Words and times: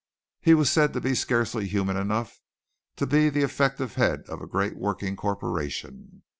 He 0.39 0.55
was 0.55 0.71
said 0.71 0.93
to 0.93 0.99
be 0.99 1.13
scarcely 1.13 1.67
human 1.67 1.95
enough 1.95 2.39
to 2.95 3.05
be 3.05 3.29
the 3.29 3.43
effective 3.43 3.93
head 3.93 4.23
of 4.29 4.41
a 4.41 4.47
great 4.47 4.75
working 4.75 5.15
corporation. 5.15 6.23